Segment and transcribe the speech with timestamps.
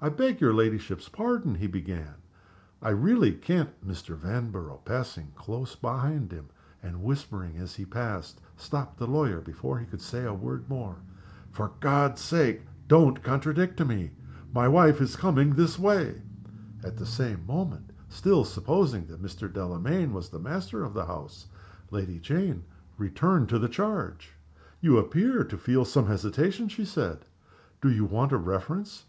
[0.00, 2.14] "I beg your ladyship's pardon," he began.
[2.80, 4.16] "I really can't" Mr.
[4.16, 6.46] Vanborough passing close behind him
[6.82, 10.96] and whispering as he passed stopped the lawyer before he could say a word more.
[11.50, 14.12] "For God's sake, don't contradict me!
[14.54, 16.22] My wife is coming this way!"
[16.82, 19.52] At the same moment (still supposing that Mr.
[19.52, 21.48] Delamayn was the master of the house)
[21.90, 22.64] Lady Jane
[22.96, 24.32] returned to the charge.
[24.80, 27.26] "You appear to feel some hesitation," she said.
[27.82, 29.04] "Do you want a reference?"